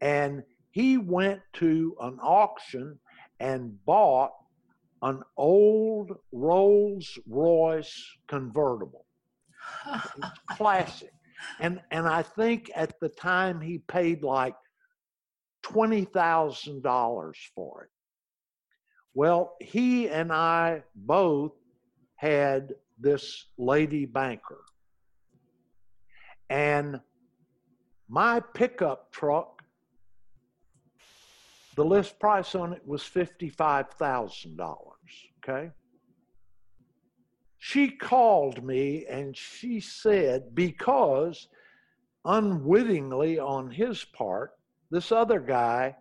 And 0.01 0.44
he 0.72 0.98
went 0.98 1.42
to 1.54 1.96
an 2.01 2.20
auction 2.22 3.00
and 3.39 3.77
bought 3.86 4.32
an 5.01 5.22
old 5.38 6.12
Rolls 6.32 7.18
Royce 7.27 8.06
convertible. 8.27 9.06
classic. 10.51 11.12
And 11.60 11.82
and 11.92 12.08
I 12.08 12.22
think 12.22 12.72
at 12.75 13.00
the 13.00 13.10
time 13.10 13.62
he 13.62 13.80
paid 13.80 14.24
like 14.24 14.56
$20,000 15.65 17.36
for 17.53 17.84
it. 17.84 17.89
Well, 19.13 19.55
he 19.60 20.10
and 20.10 20.31
I 20.31 20.84
both 20.95 21.53
had 22.15 22.74
this 23.00 23.45
lady 23.57 24.05
banker. 24.05 24.62
And 26.50 27.00
my 28.07 28.39
pickup 28.39 29.12
truck, 29.12 29.63
the 31.75 31.86
list 31.86 32.19
price 32.19 32.55
on 32.55 32.74
it 32.74 32.86
was 32.86 33.01
$55,000. 33.01 34.77
Okay. 35.43 35.72
She 37.57 37.89
called 37.89 38.63
me 38.63 39.05
and 39.10 39.36
she 39.36 39.80
said, 39.80 40.54
because 40.54 41.47
unwittingly 42.23 43.39
on 43.39 43.71
his 43.71 44.06
part, 44.06 44.51
this 44.91 45.12
other 45.12 45.39
guy 45.39 45.95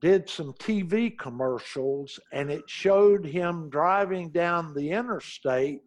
did 0.00 0.28
some 0.28 0.52
TV 0.54 1.16
commercials 1.16 2.20
and 2.32 2.50
it 2.50 2.64
showed 2.66 3.24
him 3.24 3.70
driving 3.70 4.30
down 4.30 4.74
the 4.74 4.90
interstate 4.90 5.80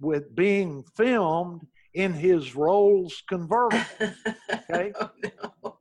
with 0.00 0.34
being 0.34 0.84
filmed 0.94 1.66
in 1.94 2.12
his 2.12 2.54
Rolls 2.54 3.22
convertible. 3.28 3.82
Okay. 4.68 4.92
oh, 5.00 5.10
no. 5.22 5.78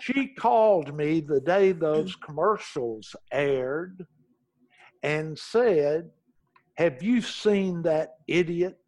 she 0.00 0.26
called 0.34 0.94
me 0.94 1.20
the 1.20 1.40
day 1.40 1.72
those 1.72 2.14
commercials 2.16 3.14
aired 3.32 4.04
and 5.02 5.38
said, 5.38 6.10
Have 6.76 7.02
you 7.02 7.22
seen 7.22 7.82
that 7.82 8.16
idiot? 8.26 8.78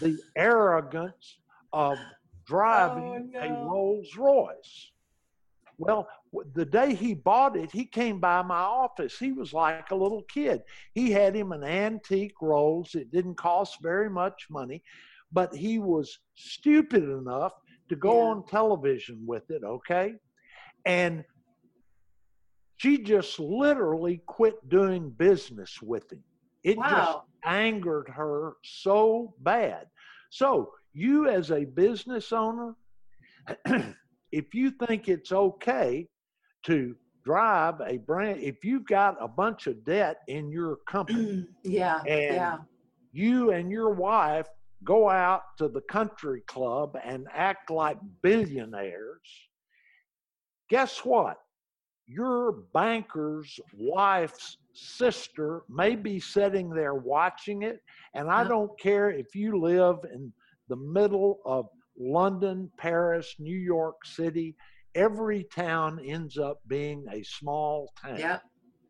The 0.00 0.18
arrogance 0.34 1.38
of 1.72 1.98
oh, 2.00 2.04
driving 2.46 3.32
oh, 3.36 3.46
no. 3.46 3.64
a 3.64 3.68
Rolls 3.68 4.16
Royce. 4.16 4.90
Well, 5.78 6.08
the 6.54 6.64
day 6.64 6.94
he 6.94 7.14
bought 7.14 7.56
it, 7.56 7.70
he 7.70 7.84
came 7.84 8.18
by 8.18 8.42
my 8.42 8.58
office. 8.58 9.18
He 9.18 9.32
was 9.32 9.52
like 9.52 9.90
a 9.90 9.96
little 9.96 10.22
kid. 10.22 10.62
He 10.94 11.10
had 11.10 11.34
him 11.34 11.52
an 11.52 11.64
antique 11.64 12.40
Rolls. 12.40 12.94
It 12.94 13.10
didn't 13.12 13.36
cost 13.36 13.78
very 13.82 14.08
much 14.08 14.46
money, 14.50 14.82
but 15.32 15.54
he 15.54 15.78
was 15.78 16.18
stupid 16.34 17.04
enough 17.04 17.52
to 17.88 17.96
go 17.96 18.16
yeah. 18.16 18.30
on 18.30 18.46
television 18.46 19.22
with 19.26 19.50
it, 19.50 19.62
okay? 19.64 20.14
And 20.86 21.24
she 22.78 22.98
just 22.98 23.38
literally 23.38 24.22
quit 24.26 24.68
doing 24.68 25.10
business 25.10 25.80
with 25.82 26.10
him. 26.10 26.22
It 26.64 26.78
wow. 26.78 26.90
just 26.90 27.18
angered 27.44 28.08
her 28.08 28.54
so 28.64 29.34
bad. 29.40 29.86
So, 30.30 30.72
you 30.92 31.28
as 31.28 31.50
a 31.50 31.64
business 31.64 32.32
owner, 32.32 32.74
if 34.32 34.54
you 34.54 34.70
think 34.70 35.08
it's 35.08 35.32
okay 35.32 36.06
to 36.64 36.94
drive 37.24 37.80
a 37.84 37.98
brand, 37.98 38.40
if 38.40 38.64
you've 38.64 38.86
got 38.86 39.16
a 39.20 39.28
bunch 39.28 39.66
of 39.66 39.84
debt 39.84 40.18
in 40.28 40.50
your 40.50 40.76
company, 40.88 41.24
mm, 41.24 41.46
yeah, 41.64 42.00
and 42.00 42.34
yeah. 42.36 42.56
you 43.12 43.50
and 43.52 43.70
your 43.70 43.90
wife 43.90 44.46
go 44.84 45.08
out 45.08 45.42
to 45.58 45.68
the 45.68 45.80
country 45.82 46.42
club 46.46 46.96
and 47.04 47.26
act 47.32 47.70
like 47.70 47.98
billionaires, 48.22 49.48
guess 50.68 51.04
what? 51.04 51.38
Your 52.06 52.62
banker's 52.72 53.58
wife's 53.76 54.58
sister 54.72 55.62
may 55.68 55.96
be 55.96 56.20
sitting 56.20 56.70
there 56.70 56.94
watching 56.94 57.62
it, 57.62 57.80
and 58.14 58.30
I 58.30 58.44
don't 58.44 58.78
care 58.78 59.10
if 59.10 59.34
you 59.34 59.58
live 59.58 59.96
in 60.12 60.32
the 60.68 60.76
middle 60.76 61.40
of 61.44 61.66
London, 61.98 62.70
Paris, 62.76 63.34
New 63.38 63.56
York 63.56 64.04
City, 64.04 64.54
every 64.94 65.44
town 65.44 66.00
ends 66.04 66.38
up 66.38 66.60
being 66.66 67.06
a 67.12 67.22
small 67.22 67.92
town. 68.00 68.18
Yep. 68.18 68.42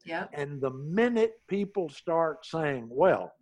Yep. 0.05 0.31
And 0.35 0.61
the 0.61 0.71
minute 0.71 1.40
people 1.49 1.88
start 1.88 2.47
saying, 2.47 2.87
well, 2.88 3.33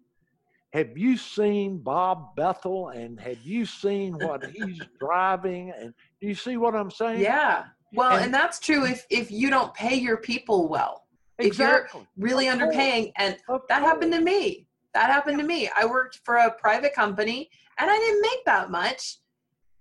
have 0.72 0.96
you 0.96 1.16
seen 1.16 1.79
Bob 1.79 2.35
Bethel 2.37 2.88
and 2.88 3.20
have 3.20 3.38
you 3.44 3.66
seen 3.66 4.14
what 4.14 4.46
he's 4.46 4.81
driving? 4.98 5.72
And 5.79 5.94
do 6.20 6.27
you 6.27 6.35
see 6.35 6.57
what 6.57 6.74
I'm 6.74 6.90
saying? 6.90 7.20
Yeah. 7.20 7.64
Well, 7.92 8.16
and, 8.16 8.24
and 8.24 8.35
that's 8.35 8.59
true 8.59 8.85
if, 8.85 9.07
if 9.11 9.31
you 9.31 9.50
don't 9.50 9.72
pay 9.74 9.94
your 9.94 10.16
people 10.16 10.68
well. 10.68 11.05
Exactly. 11.38 12.00
If 12.00 12.07
you're 12.16 12.27
really 12.27 12.48
of 12.48 12.59
underpaying, 12.59 13.03
course. 13.03 13.12
and 13.16 13.37
of 13.48 13.61
that 13.68 13.81
course. 13.81 13.92
happened 13.92 14.12
to 14.14 14.20
me. 14.20 14.66
That 14.94 15.11
happened 15.11 15.38
to 15.38 15.44
me. 15.44 15.70
I 15.77 15.85
worked 15.85 16.20
for 16.24 16.37
a 16.37 16.50
private 16.50 16.94
company 16.94 17.50
and 17.79 17.90
I 17.90 17.96
didn't 17.96 18.22
make 18.22 18.44
that 18.46 18.70
much 18.70 19.18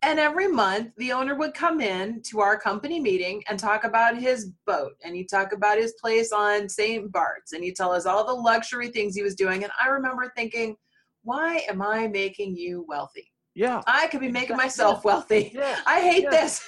and 0.04 0.20
every 0.20 0.48
month, 0.48 0.92
the 0.98 1.14
owner 1.14 1.36
would 1.36 1.54
come 1.54 1.80
in 1.80 2.22
to 2.24 2.42
our 2.42 2.60
company 2.60 3.00
meeting 3.00 3.42
and 3.48 3.58
talk 3.58 3.86
about 3.86 4.18
his 4.18 4.52
boat. 4.68 4.94
And 5.04 5.16
he'd 5.16 5.30
talk 5.30 5.54
about 5.54 5.78
his 5.78 5.94
place 5.94 6.32
on 6.32 6.68
St. 6.68 7.12
Bart's. 7.12 7.54
And 7.54 7.64
he'd 7.64 7.78
tell 7.78 7.92
us 7.92 8.06
all 8.06 8.26
the 8.26 8.34
luxury 8.34 8.90
things 8.90 9.16
he 9.16 9.24
was 9.24 9.36
doing. 9.36 9.64
And 9.64 9.72
I 9.82 9.88
remember 9.88 10.32
thinking, 10.36 10.76
why 11.24 11.64
am 11.70 11.82
I 11.82 12.08
making 12.08 12.58
you 12.58 12.86
wealthy? 12.88 13.32
Yeah. 13.56 13.82
I 13.88 14.08
could 14.08 14.20
be 14.20 14.32
making 14.32 14.58
myself 14.58 15.06
wealthy. 15.06 15.52
Yes. 15.54 15.82
I 15.88 16.02
hate 16.02 16.24
yes. 16.24 16.32
this. 16.32 16.62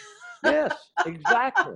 yes, 0.45 0.77
exactly. 1.07 1.75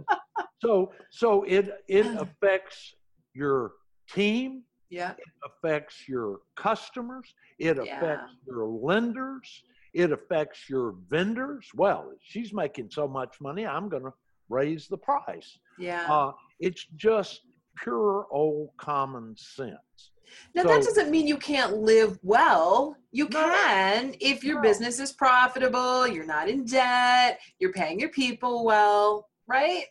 So 0.62 0.94
so 1.12 1.44
it 1.44 1.72
it 1.88 2.06
affects 2.22 2.94
your 3.34 3.72
team. 4.14 4.64
Yeah. 4.92 5.12
It 5.12 5.26
affects 5.44 6.08
your 6.08 6.42
customers. 6.56 7.34
It 7.58 7.80
affects 7.80 8.00
yeah. 8.00 8.28
your 8.48 8.68
lenders. 8.68 9.64
It 9.94 10.12
affects 10.12 10.70
your 10.70 10.96
vendors. 11.10 11.68
Well, 11.74 12.12
she's 12.22 12.54
making 12.54 12.92
so 12.92 13.08
much 13.08 13.42
money, 13.42 13.66
I'm 13.66 13.90
going 13.90 14.04
to 14.04 14.14
raise 14.50 14.88
the 14.88 14.98
price. 14.98 15.60
Yeah. 15.78 16.06
Uh, 16.10 16.32
it's 16.60 16.86
just 16.96 17.42
pure 17.82 18.28
old 18.32 18.70
common 18.78 19.36
sense. 19.38 20.12
Now, 20.54 20.64
so, 20.64 20.68
that 20.68 20.84
doesn't 20.84 21.10
mean 21.10 21.28
you 21.28 21.38
can't 21.38 21.78
live 21.78 22.20
well. 22.22 22.96
You 23.12 23.28
no, 23.30 23.42
can 23.42 24.16
if 24.20 24.44
your 24.44 24.58
no. 24.58 24.62
business 24.62 25.00
is 25.00 25.12
profitable, 25.12 26.08
you're 26.08 26.26
not 26.26 26.48
in 26.48 26.66
debt, 26.66 27.40
you're 27.60 27.74
paying 27.74 28.00
your 28.00 28.10
people 28.10 28.64
well, 28.64 29.28
right? 29.48 29.86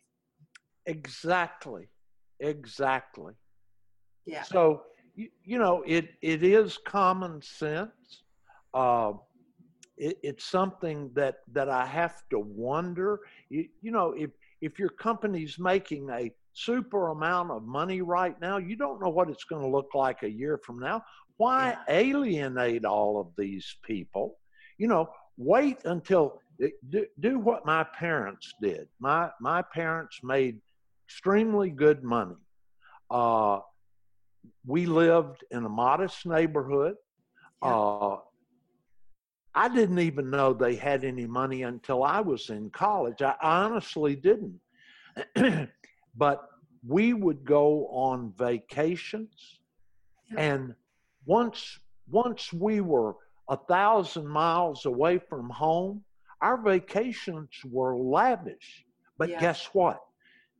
Exactly. 0.86 1.88
Exactly. 2.40 3.34
Yeah. 4.26 4.42
So 4.42 4.82
you, 5.16 5.28
you 5.42 5.58
know 5.58 5.82
it 5.86 6.10
it 6.22 6.44
is 6.44 6.78
common 6.86 7.42
sense. 7.42 8.22
Uh, 8.72 9.12
it, 9.98 10.18
it's 10.22 10.44
something 10.44 11.10
that 11.14 11.36
that 11.52 11.68
I 11.68 11.86
have 11.86 12.22
to 12.30 12.38
wonder. 12.38 13.20
You, 13.50 13.66
you 13.82 13.90
know 13.92 14.12
if 14.12 14.30
if 14.60 14.78
your 14.78 14.90
company's 14.90 15.58
making 15.58 16.10
a 16.10 16.30
super 16.54 17.08
amount 17.08 17.50
of 17.50 17.62
money 17.64 18.00
right 18.02 18.38
now, 18.40 18.58
you 18.58 18.76
don't 18.76 19.00
know 19.00 19.08
what 19.10 19.30
it's 19.30 19.44
going 19.44 19.62
to 19.62 19.68
look 19.68 19.90
like 19.94 20.22
a 20.22 20.30
year 20.30 20.58
from 20.64 20.78
now. 20.78 21.02
Why 21.36 21.76
Yeah. 21.76 21.84
alienate 21.88 22.84
all 22.84 23.20
of 23.20 23.28
these 23.36 23.76
people? 23.84 24.38
You 24.78 24.88
know, 24.88 25.08
wait 25.36 25.78
until 25.84 26.40
do, 26.90 27.06
do 27.20 27.38
what 27.38 27.64
my 27.66 27.84
parents 27.84 28.54
did. 28.62 28.88
My 29.00 29.30
my 29.40 29.62
parents 29.62 30.20
made 30.22 30.60
extremely 31.06 31.70
good 31.70 32.02
money. 32.02 32.36
Uh, 33.10 33.60
we 34.66 34.86
lived 34.86 35.44
in 35.50 35.64
a 35.64 35.68
modest 35.68 36.26
neighborhood. 36.26 36.96
Yeah. 37.62 37.78
Uh, 37.78 38.16
I 39.54 39.68
didn't 39.68 39.98
even 39.98 40.30
know 40.30 40.52
they 40.52 40.76
had 40.76 41.04
any 41.04 41.26
money 41.26 41.62
until 41.62 42.04
I 42.04 42.20
was 42.20 42.50
in 42.50 42.70
college. 42.70 43.22
I 43.22 43.34
honestly 43.42 44.14
didn't. 44.14 44.60
but 46.16 46.48
we 46.86 47.12
would 47.12 47.44
go 47.44 47.88
on 47.88 48.32
vacations, 48.36 49.60
and 50.36 50.74
once 51.26 51.80
once 52.10 52.52
we 52.52 52.80
were 52.80 53.16
a 53.48 53.56
thousand 53.56 54.26
miles 54.26 54.86
away 54.86 55.18
from 55.18 55.50
home, 55.50 56.04
our 56.40 56.60
vacations 56.60 57.50
were 57.64 57.96
lavish. 57.96 58.84
But 59.16 59.30
Yeah. 59.30 59.40
guess 59.40 59.66
what? 59.72 60.00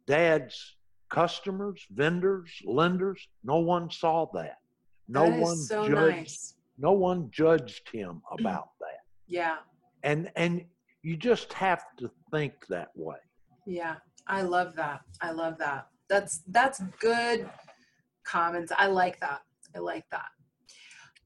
Dad's 0.07 0.77
customers, 1.11 1.87
vendors, 1.91 2.51
lenders, 2.65 3.29
no 3.45 3.59
one 3.59 3.91
saw 3.91 4.27
that. 4.35 4.59
No 5.07 5.31
That 5.31 5.41
one 5.41 5.57
so 5.57 5.87
judged 5.87 6.17
nice. 6.17 6.55
No 6.79 6.93
one 6.93 7.31
judged 7.31 7.89
him 7.91 8.23
about 8.31 8.71
that. 8.81 9.01
Yeah. 9.27 9.57
And 10.03 10.31
and 10.37 10.65
you 11.03 11.17
just 11.17 11.53
have 11.53 11.83
to 11.99 12.11
think 12.31 12.67
that 12.69 12.89
way. 12.95 13.17
Yeah. 13.67 13.97
I 14.27 14.41
love 14.43 14.75
that. 14.77 15.01
I 15.21 15.33
love 15.33 15.59
that. 15.59 15.89
That's 16.09 16.39
that's 16.49 16.81
good 17.01 17.49
comments. 18.25 18.73
I 18.77 18.87
like 18.87 19.19
that. 19.21 19.43
I 19.75 19.81
like 19.81 20.09
that. 20.11 20.29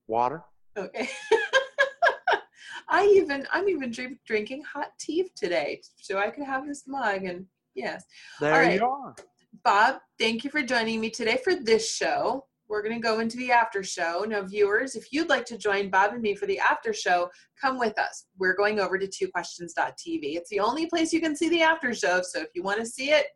Water. 0.07 0.43
Okay. 0.75 1.07
I 2.89 3.05
even 3.15 3.47
I'm 3.51 3.69
even 3.69 3.91
drink, 3.91 4.19
drinking 4.27 4.63
hot 4.71 4.89
tea 4.99 5.29
today, 5.35 5.81
so 6.01 6.19
I 6.19 6.29
could 6.29 6.43
have 6.45 6.67
this 6.67 6.83
mug. 6.87 7.23
And 7.23 7.45
yes, 7.73 8.03
There 8.41 8.53
All 8.53 8.59
right. 8.59 8.79
you 8.79 8.85
are. 8.85 9.15
Bob, 9.63 9.99
thank 10.19 10.43
you 10.43 10.49
for 10.49 10.61
joining 10.61 10.99
me 10.99 11.09
today 11.09 11.37
for 11.43 11.55
this 11.55 11.93
show. 11.95 12.45
We're 12.67 12.81
going 12.81 12.95
to 12.95 13.07
go 13.07 13.19
into 13.19 13.37
the 13.37 13.51
after 13.51 13.83
show. 13.83 14.25
Now, 14.27 14.41
viewers, 14.41 14.95
if 14.95 15.13
you'd 15.13 15.29
like 15.29 15.45
to 15.45 15.57
join 15.57 15.91
Bob 15.91 16.13
and 16.13 16.21
me 16.21 16.35
for 16.35 16.47
the 16.47 16.59
after 16.59 16.93
show, 16.93 17.29
come 17.61 17.77
with 17.77 17.97
us. 17.99 18.25
We're 18.39 18.55
going 18.55 18.79
over 18.79 18.97
to 18.97 19.07
twoquestions.tv. 19.07 20.35
It's 20.35 20.49
the 20.49 20.59
only 20.59 20.87
place 20.87 21.13
you 21.13 21.21
can 21.21 21.35
see 21.35 21.49
the 21.49 21.61
after 21.61 21.93
show. 21.93 22.21
So 22.23 22.41
if 22.41 22.49
you 22.55 22.63
want 22.63 22.79
to 22.79 22.85
see 22.85 23.11
it, 23.11 23.27